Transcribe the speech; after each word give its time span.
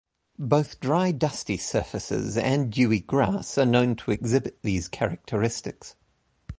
Both 0.39 0.79
dry 0.79 1.11
dusty 1.11 1.57
surfaces 1.57 2.35
and 2.35 2.71
dewy 2.71 3.01
grass 3.01 3.55
are 3.59 3.67
known 3.67 3.95
to 3.97 4.09
exhibit 4.09 4.63
these 4.63 4.87
characteristics. 4.87 5.95